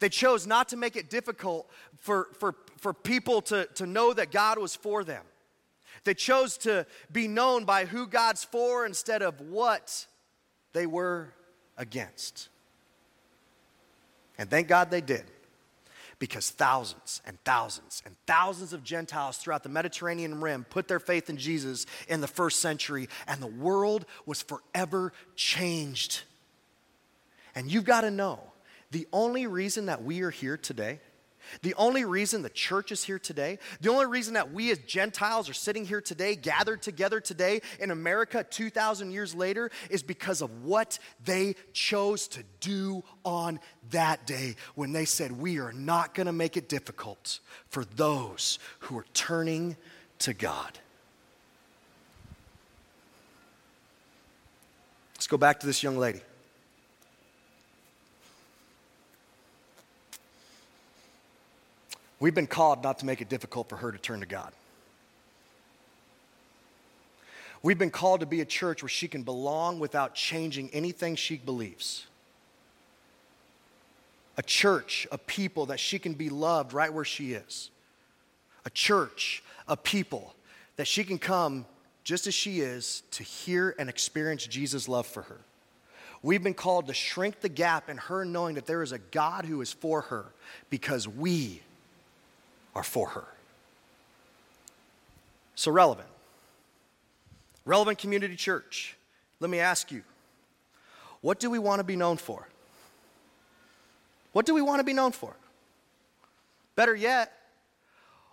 [0.00, 4.30] They chose not to make it difficult for, for, for people to, to know that
[4.30, 5.24] God was for them.
[6.04, 10.06] They chose to be known by who God's for instead of what
[10.72, 11.32] they were
[11.76, 12.48] against.
[14.38, 15.24] And thank God they did
[16.18, 21.28] because thousands and thousands and thousands of Gentiles throughout the Mediterranean rim put their faith
[21.28, 26.22] in Jesus in the first century, and the world was forever changed.
[27.54, 28.40] And you've got to know
[28.90, 31.00] the only reason that we are here today
[31.62, 35.48] the only reason the church is here today, the only reason that we as Gentiles
[35.48, 40.64] are sitting here today, gathered together today in America 2,000 years later, is because of
[40.64, 46.26] what they chose to do on that day when they said, We are not going
[46.26, 49.76] to make it difficult for those who are turning
[50.20, 50.78] to God.
[55.14, 56.20] Let's go back to this young lady.
[62.18, 64.52] We've been called not to make it difficult for her to turn to God.
[67.62, 71.36] We've been called to be a church where she can belong without changing anything she
[71.36, 72.06] believes.
[74.38, 77.70] A church, a people that she can be loved right where she is.
[78.64, 80.34] A church, a people
[80.76, 81.66] that she can come
[82.04, 85.40] just as she is to hear and experience Jesus' love for her.
[86.22, 89.44] We've been called to shrink the gap in her knowing that there is a God
[89.44, 90.26] who is for her
[90.70, 91.62] because we
[92.76, 93.24] are for her.
[95.54, 96.08] So, relevant.
[97.64, 98.96] Relevant community church.
[99.40, 100.02] Let me ask you
[101.22, 102.46] what do we want to be known for?
[104.32, 105.34] What do we want to be known for?
[106.76, 107.32] Better yet,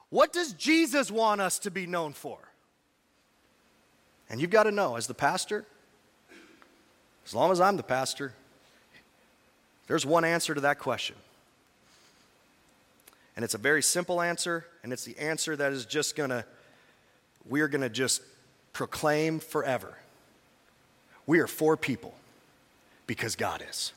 [0.10, 2.38] what does Jesus want us to be known for?
[4.30, 5.66] And you've got to know, as the pastor,
[7.26, 8.34] as long as I'm the pastor,
[9.88, 11.16] there's one answer to that question.
[13.36, 16.46] And it's a very simple answer, and it's the answer that is just gonna,
[17.50, 18.22] we're gonna just
[18.74, 19.98] proclaim forever.
[21.26, 22.14] We are for people
[23.08, 23.94] because God is.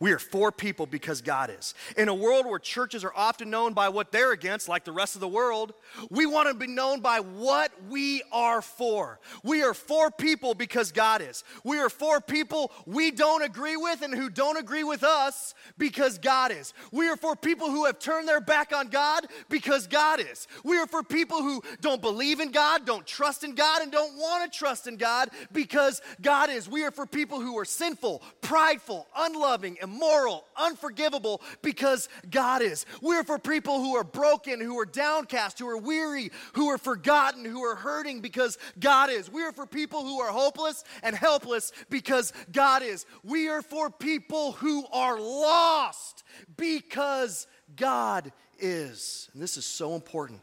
[0.00, 1.74] We are for people because God is.
[1.96, 5.14] In a world where churches are often known by what they're against, like the rest
[5.14, 5.72] of the world,
[6.10, 9.20] we want to be known by what we are for.
[9.42, 11.44] We are for people because God is.
[11.62, 16.18] We are for people we don't agree with and who don't agree with us because
[16.18, 16.74] God is.
[16.92, 20.48] We are for people who have turned their back on God because God is.
[20.64, 24.16] We are for people who don't believe in God, don't trust in God, and don't
[24.16, 26.68] want to trust in God because God is.
[26.68, 32.86] We are for people who are sinful, prideful, unloving, immoral, unforgivable because God is.
[33.00, 37.44] We're for people who are broken, who are downcast, who are weary, who are forgotten,
[37.44, 39.30] who are hurting because God is.
[39.30, 43.06] We are for people who are hopeless and helpless because God is.
[43.22, 46.24] We are for people who are lost
[46.56, 49.28] because God is.
[49.32, 50.40] And this is so important.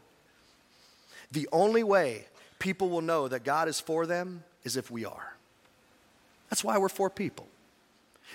[1.32, 2.26] The only way
[2.58, 5.36] people will know that God is for them is if we are.
[6.50, 7.48] That's why we're for people.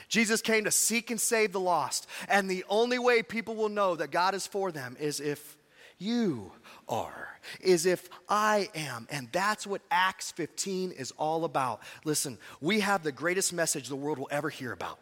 [0.07, 2.07] Jesus came to seek and save the lost.
[2.27, 5.57] And the only way people will know that God is for them is if
[5.97, 6.51] you
[6.87, 9.07] are, is if I am.
[9.09, 11.81] And that's what Acts 15 is all about.
[12.05, 14.99] Listen, we have the greatest message the world will ever hear about.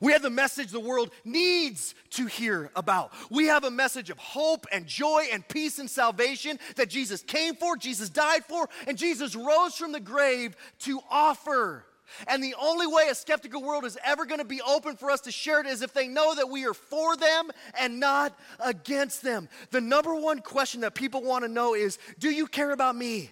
[0.00, 3.12] We have the message the world needs to hear about.
[3.28, 7.56] We have a message of hope and joy and peace and salvation that Jesus came
[7.56, 11.84] for, Jesus died for, and Jesus rose from the grave to offer.
[12.26, 15.20] And the only way a skeptical world is ever going to be open for us
[15.22, 19.22] to share it is if they know that we are for them and not against
[19.22, 19.48] them.
[19.70, 23.30] The number one question that people want to know is Do you care about me?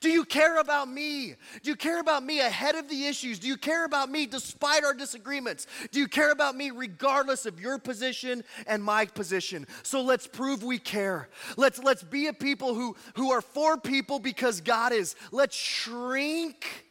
[0.00, 1.34] Do you care about me?
[1.62, 3.38] Do you care about me ahead of the issues?
[3.38, 5.66] Do you care about me despite our disagreements?
[5.90, 9.66] Do you care about me regardless of your position and my position?
[9.82, 11.28] So let's prove we care.
[11.56, 15.14] Let's, let's be a people who, who are for people because God is.
[15.30, 16.85] Let's shrink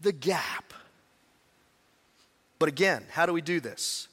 [0.00, 0.72] the gap.
[2.58, 4.08] But again, how do we do this?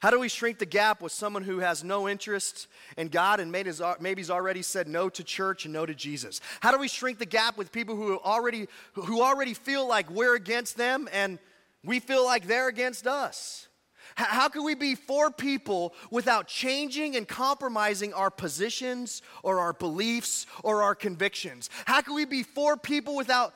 [0.00, 3.50] How do we shrink the gap with someone who has no interest in God and
[3.50, 6.42] maybe he's already said no to church and no to Jesus?
[6.60, 10.34] How do we shrink the gap with people who already, who already feel like we're
[10.34, 11.38] against them and
[11.82, 13.68] we feel like they're against us?
[14.14, 20.46] How can we be for people without changing and compromising our positions or our beliefs
[20.62, 21.70] or our convictions?
[21.86, 23.54] How can we be for people without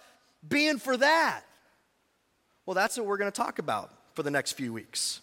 [0.49, 1.43] being for that?
[2.67, 5.21] Well, that's what we're going to talk about for the next few weeks.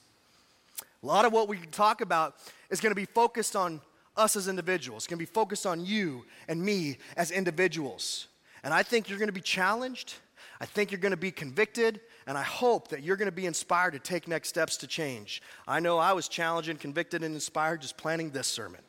[1.03, 2.35] A lot of what we talk about
[2.69, 3.81] is going to be focused on
[4.17, 5.03] us as individuals.
[5.03, 8.27] It's going to be focused on you and me as individuals.
[8.63, 10.15] And I think you're going to be challenged.
[10.59, 11.99] I think you're going to be convicted.
[12.25, 15.41] And I hope that you're going to be inspired to take next steps to change.
[15.67, 18.81] I know I was challenged and convicted and inspired just planning this sermon.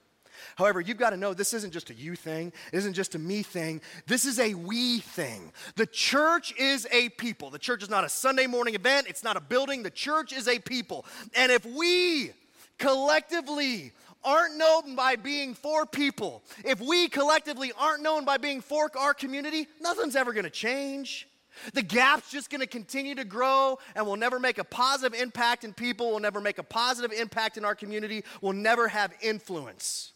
[0.57, 3.19] However, you've got to know this isn't just a you thing, it isn't just a
[3.19, 3.81] me thing.
[4.07, 5.53] This is a we thing.
[5.77, 7.51] The church is a people.
[7.51, 9.83] The church is not a Sunday morning event, it's not a building.
[9.83, 11.05] The church is a people.
[11.35, 12.33] And if we
[12.79, 13.93] collectively
[14.25, 19.15] aren't known by being for people, if we collectively aren't known by being for our
[19.15, 21.29] community, nothing's ever going to change.
[21.73, 25.65] The gap's just going to continue to grow and we'll never make a positive impact
[25.65, 30.13] in people, we'll never make a positive impact in our community, we'll never have influence.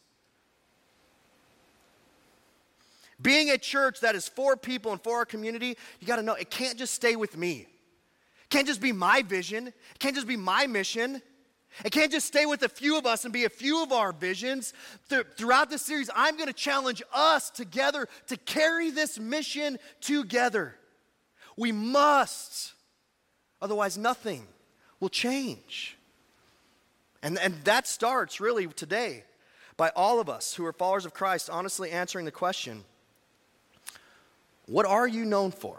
[3.21, 6.35] Being a church that is for people and for our community, you got to know
[6.35, 7.67] it can't just stay with me.
[8.43, 9.69] It can't just be my vision.
[9.69, 11.21] It can't just be my mission.
[11.85, 14.13] It can't just stay with a few of us and be a few of our
[14.13, 14.73] visions.
[15.09, 20.75] Th- throughout this series, I'm going to challenge us together to carry this mission together.
[21.57, 22.73] We must,
[23.61, 24.47] otherwise, nothing
[24.99, 25.97] will change.
[27.23, 29.25] And, and that starts really today
[29.77, 32.85] by all of us who are followers of Christ honestly answering the question
[34.71, 35.77] what are you known for?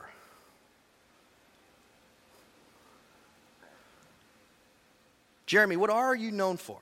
[5.45, 6.79] Jeremy, what are you known for?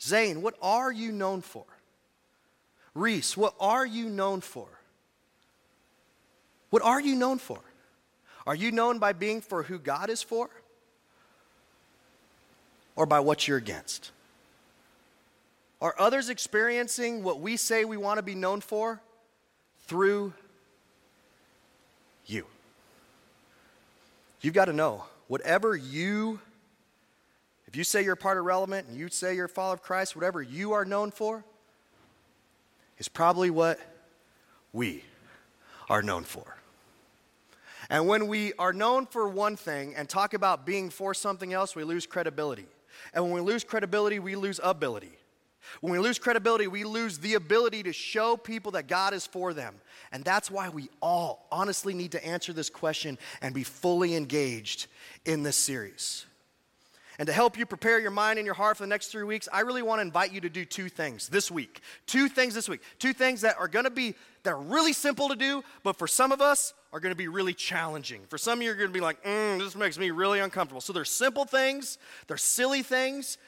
[0.00, 1.64] Zane, what are you known for?
[2.94, 4.68] Reese, what are you known for?
[6.70, 7.60] What are you known for?
[8.46, 10.48] Are you known by being for who God is for?
[12.94, 14.12] Or by what you're against?
[15.82, 19.02] Are others experiencing what we say we want to be known for
[19.86, 20.32] through
[22.26, 22.46] you.
[24.40, 26.40] You've got to know whatever you,
[27.66, 30.14] if you say you're part of relevant and you say you're a follower of Christ,
[30.14, 31.44] whatever you are known for
[32.98, 33.80] is probably what
[34.72, 35.04] we
[35.88, 36.56] are known for.
[37.88, 41.76] And when we are known for one thing and talk about being for something else,
[41.76, 42.66] we lose credibility.
[43.14, 45.12] And when we lose credibility, we lose ability.
[45.80, 49.54] When we lose credibility, we lose the ability to show people that God is for
[49.54, 49.74] them.
[50.12, 54.86] And that's why we all honestly need to answer this question and be fully engaged
[55.24, 56.26] in this series.
[57.18, 59.48] And to help you prepare your mind and your heart for the next three weeks,
[59.50, 61.80] I really want to invite you to do two things this week.
[62.06, 62.82] Two things this week.
[62.98, 66.06] Two things that are going to be that are really simple to do, but for
[66.06, 68.20] some of us are going to be really challenging.
[68.28, 70.80] For some of you, are going to be like, mm, this makes me really uncomfortable.
[70.80, 73.38] So they're simple things, they're silly things,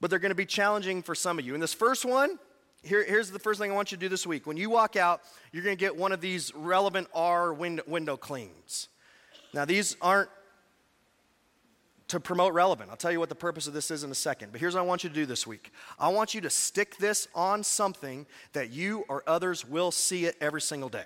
[0.00, 1.54] but they're going to be challenging for some of you.
[1.54, 2.38] And this first one,
[2.82, 4.46] here, here's the first thing I want you to do this week.
[4.46, 5.22] When you walk out,
[5.52, 8.88] you're going to get one of these relevant R window, window cleans.
[9.52, 10.30] Now, these aren't
[12.08, 12.90] to promote relevant.
[12.90, 14.50] I'll tell you what the purpose of this is in a second.
[14.50, 16.96] But here's what I want you to do this week I want you to stick
[16.98, 21.04] this on something that you or others will see it every single day.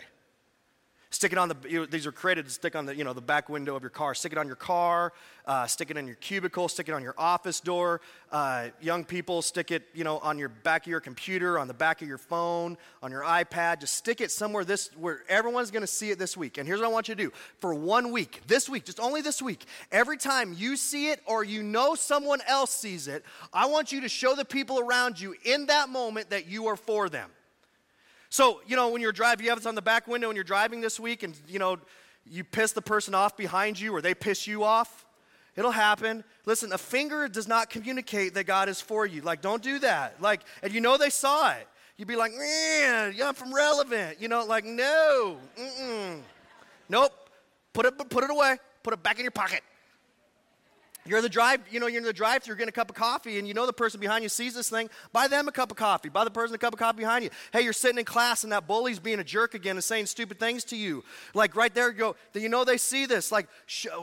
[1.12, 3.12] Stick it on the, you know, these are created to stick on the, you know,
[3.12, 4.14] the back window of your car.
[4.14, 5.12] Stick it on your car,
[5.46, 8.00] uh, stick it in your cubicle, stick it on your office door.
[8.30, 11.74] Uh, young people, stick it, you know, on your back of your computer, on the
[11.74, 13.80] back of your phone, on your iPad.
[13.80, 16.56] Just stick it somewhere this, where everyone's going to see it this week.
[16.56, 17.32] And here's what I want you to do.
[17.60, 21.44] For one week, this week, just only this week, every time you see it or
[21.44, 25.34] you know someone else sees it, I want you to show the people around you
[25.44, 27.28] in that moment that you are for them.
[28.32, 30.42] So, you know, when you're driving, you have this on the back window and you're
[30.42, 31.76] driving this week and, you know,
[32.24, 35.04] you piss the person off behind you or they piss you off.
[35.54, 36.24] It'll happen.
[36.46, 39.20] Listen, a finger does not communicate that God is for you.
[39.20, 40.22] Like, don't do that.
[40.22, 41.68] Like, and you know they saw it.
[41.98, 44.18] You'd be like, man, yeah, I'm from Relevant.
[44.18, 46.22] You know, like, no, mm-mm.
[46.88, 47.12] Nope.
[47.74, 48.56] Put it, put it away.
[48.82, 49.60] Put it back in your pocket.
[51.04, 53.38] You're in the drive, you know, you're in the drive-through getting a cup of coffee,
[53.38, 54.88] and you know the person behind you sees this thing.
[55.12, 56.08] Buy them a cup of coffee.
[56.08, 57.30] Buy the person a cup of coffee behind you.
[57.52, 60.38] Hey, you're sitting in class, and that bully's being a jerk again and saying stupid
[60.38, 61.02] things to you.
[61.34, 62.16] Like right there, you go.
[62.34, 63.32] You know they see this.
[63.32, 63.48] Like,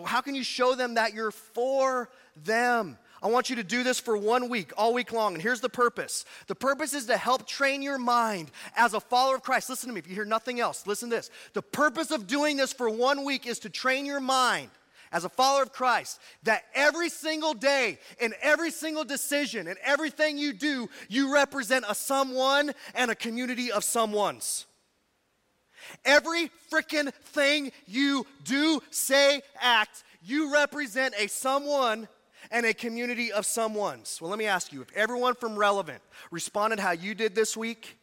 [0.06, 2.10] how can you show them that you're for
[2.44, 2.98] them?
[3.22, 5.34] I want you to do this for one week, all week long.
[5.34, 9.36] And here's the purpose the purpose is to help train your mind as a follower
[9.36, 9.70] of Christ.
[9.70, 11.30] Listen to me, if you hear nothing else, listen to this.
[11.54, 14.70] The purpose of doing this for one week is to train your mind
[15.12, 20.38] as a follower of Christ that every single day, in every single decision, in everything
[20.38, 24.66] you do, you represent a someone and a community of someones.
[26.06, 32.08] Every freaking thing you do, say, act, you represent a someone
[32.52, 34.22] and a community of someones.
[34.22, 36.02] Well, let me ask you if everyone from Relevant
[36.32, 37.98] responded how you did this week,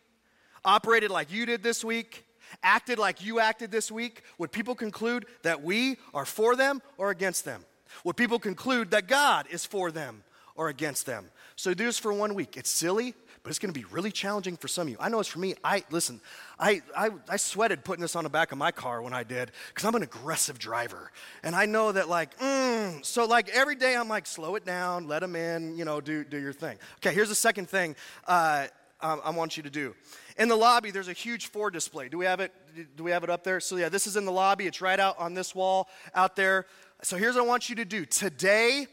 [0.64, 2.25] operated like you did this week,
[2.62, 7.10] acted like you acted this week, would people conclude that we are for them or
[7.10, 7.64] against them?
[8.04, 10.22] Would people conclude that God is for them
[10.54, 11.26] or against them?
[11.56, 12.56] So do this for one week.
[12.56, 14.96] It's silly, but it's going to be really challenging for some of you.
[14.98, 15.54] I know it's for me.
[15.62, 16.20] I listen.
[16.58, 19.52] I, I, I sweated putting this on the back of my car when I did
[19.68, 23.96] because I'm an aggressive driver, and I know that like, mm, so like every day
[23.96, 26.76] I'm like, slow it down, let them in, you know, do do your thing.
[26.96, 27.94] Okay, here's the second thing
[28.26, 28.66] uh,
[29.00, 29.94] I want you to do.
[30.36, 32.08] In the lobby, there's a huge For display.
[32.08, 32.52] Do we have it?
[32.96, 33.58] Do we have it up there?
[33.60, 34.66] So yeah, this is in the lobby.
[34.66, 36.66] It's right out on this wall out there.
[37.02, 38.04] So here's what I want you to do.
[38.04, 38.86] Today,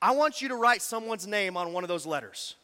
[0.00, 2.56] I want you to write someone's name on one of those letters.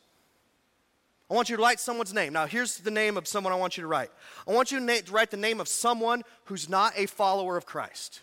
[1.31, 2.33] I want you to write someone's name.
[2.33, 4.11] Now, here's the name of someone I want you to write.
[4.47, 7.57] I want you to, na- to write the name of someone who's not a follower
[7.57, 8.21] of Christ.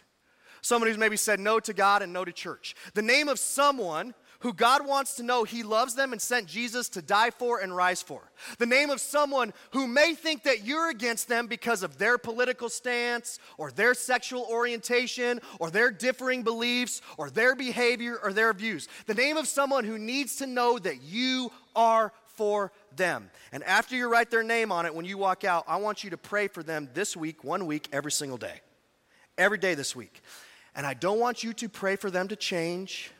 [0.61, 2.75] Someone who's maybe said no to God and no to church.
[2.95, 6.89] The name of someone who God wants to know He loves them and sent Jesus
[6.89, 8.31] to die for and rise for.
[8.57, 12.69] The name of someone who may think that you're against them because of their political
[12.69, 18.87] stance or their sexual orientation or their differing beliefs or their behavior or their views.
[19.05, 23.29] The name of someone who needs to know that you are for them.
[23.51, 26.09] And after you write their name on it, when you walk out, I want you
[26.11, 28.61] to pray for them this week, one week, every single day.
[29.37, 30.21] Every day this week.
[30.75, 33.11] And I don't want you to pray for them to change.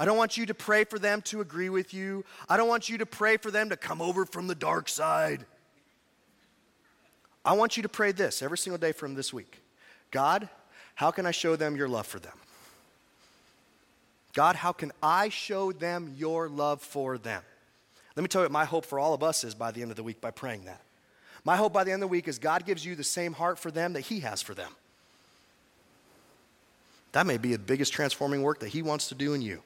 [0.00, 2.24] I don't want you to pray for them to agree with you.
[2.48, 5.44] I don't want you to pray for them to come over from the dark side.
[7.44, 9.60] I want you to pray this every single day from this week
[10.10, 10.48] God,
[10.94, 12.32] how can I show them your love for them?
[14.32, 17.42] God, how can I show them your love for them?
[18.16, 19.90] Let me tell you what my hope for all of us is by the end
[19.90, 20.80] of the week by praying that.
[21.44, 23.58] My hope by the end of the week is God gives you the same heart
[23.58, 24.72] for them that He has for them.
[27.12, 29.62] That may be the biggest transforming work that He wants to do in you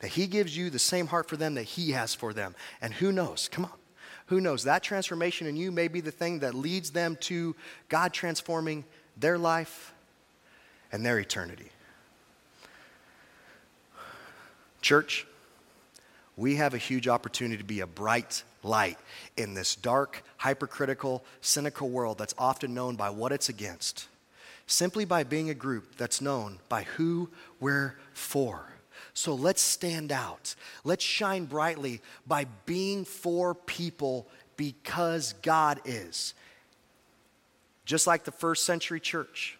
[0.00, 2.54] that He gives you the same heart for them that He has for them.
[2.80, 3.48] And who knows?
[3.48, 3.72] Come on.
[4.26, 4.64] Who knows?
[4.64, 7.54] That transformation in you may be the thing that leads them to
[7.88, 8.84] God transforming
[9.16, 9.92] their life
[10.92, 11.70] and their eternity.
[14.82, 15.26] Church,
[16.36, 18.98] we have a huge opportunity to be a bright light
[19.36, 24.06] in this dark, hypercritical, cynical world that's often known by what it's against,
[24.66, 27.30] simply by being a group that's known by who
[27.60, 28.75] we're for.
[29.16, 30.54] So let's stand out.
[30.84, 34.26] Let's shine brightly by being for people
[34.58, 36.34] because God is.
[37.86, 39.58] Just like the first century church.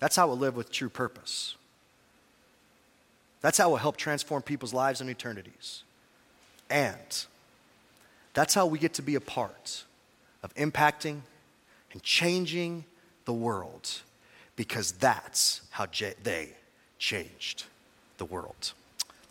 [0.00, 1.54] That's how we'll live with true purpose.
[3.40, 5.82] That's how we'll help transform people's lives and eternities.
[6.68, 7.24] And
[8.34, 9.84] that's how we get to be a part
[10.42, 11.20] of impacting
[11.90, 12.84] and changing
[13.24, 14.02] the world
[14.56, 16.50] because that's how j- they
[16.98, 17.64] changed
[18.18, 18.72] the world.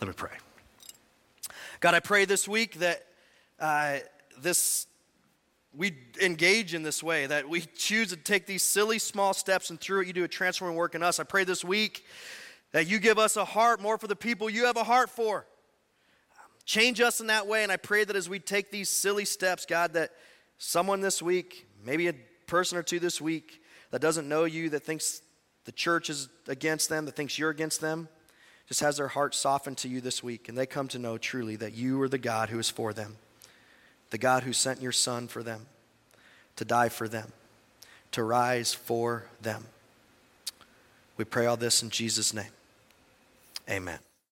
[0.01, 0.31] Let me pray.
[1.79, 3.05] God, I pray this week that
[3.59, 3.97] uh,
[4.39, 4.87] this
[5.77, 9.79] we engage in this way, that we choose to take these silly small steps and
[9.79, 11.19] through it you do a transforming work in us.
[11.19, 12.05] I pray this week
[12.71, 15.45] that you give us a heart more for the people you have a heart for.
[16.65, 19.65] Change us in that way, and I pray that as we take these silly steps,
[19.65, 20.11] God, that
[20.57, 22.13] someone this week, maybe a
[22.47, 23.61] person or two this week,
[23.91, 25.21] that doesn't know you, that thinks
[25.65, 28.07] the church is against them, that thinks you're against them,
[28.67, 31.55] just has their heart softened to you this week, and they come to know truly
[31.55, 33.17] that you are the God who is for them,
[34.09, 35.67] the God who sent your Son for them,
[36.55, 37.31] to die for them,
[38.11, 39.65] to rise for them.
[41.17, 42.51] We pray all this in Jesus' name.
[43.69, 43.99] Amen.